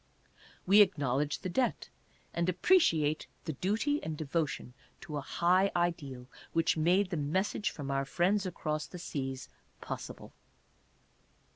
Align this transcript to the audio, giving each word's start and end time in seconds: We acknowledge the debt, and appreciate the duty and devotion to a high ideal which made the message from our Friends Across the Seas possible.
We 0.65 0.81
acknowledge 0.81 1.37
the 1.41 1.47
debt, 1.49 1.89
and 2.33 2.49
appreciate 2.49 3.27
the 3.45 3.53
duty 3.53 4.01
and 4.03 4.17
devotion 4.17 4.73
to 5.01 5.17
a 5.17 5.21
high 5.21 5.71
ideal 5.75 6.25
which 6.53 6.75
made 6.75 7.11
the 7.11 7.17
message 7.17 7.69
from 7.69 7.91
our 7.91 8.03
Friends 8.05 8.47
Across 8.47 8.87
the 8.87 8.97
Seas 8.97 9.47
possible. 9.79 10.33